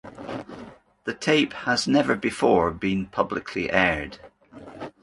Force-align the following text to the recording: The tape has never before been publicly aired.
The 1.03 1.13
tape 1.13 1.53
has 1.53 1.87
never 1.87 2.15
before 2.15 2.71
been 2.71 3.05
publicly 3.05 3.69
aired. 3.71 4.17